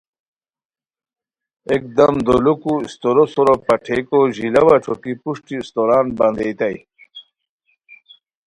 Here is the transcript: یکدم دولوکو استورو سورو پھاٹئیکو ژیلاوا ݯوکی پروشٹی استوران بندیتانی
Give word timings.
یکدم 1.73 2.15
دولوکو 2.25 2.73
استورو 2.85 3.25
سورو 3.33 3.55
پھاٹئیکو 3.65 4.19
ژیلاوا 4.35 4.75
ݯوکی 4.83 5.13
پروشٹی 5.21 5.55
استوران 5.61 6.05
بندیتانی 6.17 6.81